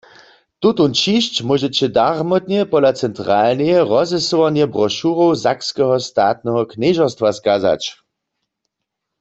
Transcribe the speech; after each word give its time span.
Tutón 0.61 0.91
ćišć 1.01 1.33
móžeće 1.49 1.89
darmotnje 1.97 2.61
pola 2.71 2.91
Centralneje 3.01 3.83
rozesyłarnje 3.91 4.65
brošurow 4.77 5.37
Sakskeho 5.43 5.95
statneho 6.09 6.61
knježerstwa 6.75 7.29
skazać. 7.43 7.83